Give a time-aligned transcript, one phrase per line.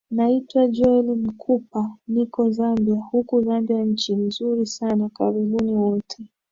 [0.11, 6.23] naitwa joel mkupa niko zambia huku zambia nchi nzuri sana karibuni wote